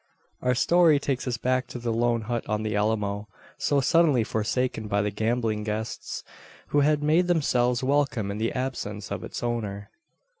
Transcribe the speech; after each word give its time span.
Our 0.41 0.55
story 0.55 0.97
takes 0.97 1.27
us 1.27 1.37
back 1.37 1.67
to 1.67 1.77
the 1.77 1.93
lone 1.93 2.21
hut 2.21 2.43
on 2.49 2.63
the 2.63 2.75
Alamo, 2.75 3.27
so 3.59 3.81
suddenly 3.81 4.23
forsaken 4.23 4.87
by 4.87 5.03
the 5.03 5.11
gambling 5.11 5.63
guests, 5.63 6.23
who 6.69 6.79
had 6.79 7.03
made 7.03 7.27
themselves 7.27 7.83
welcome 7.83 8.31
in 8.31 8.39
the 8.39 8.51
absence 8.51 9.11
of 9.11 9.23
its 9.23 9.43
owner. 9.43 9.91